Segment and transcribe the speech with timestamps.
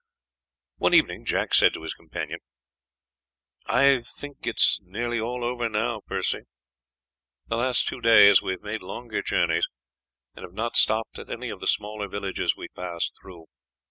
[0.77, 2.39] One evening Jack said to his companion,
[3.67, 6.39] "I think it's nearly all over now, Percy.
[7.45, 9.67] The last two days we have made longer journeys,
[10.33, 13.45] and have not stopped at any of the smaller villages we passed through.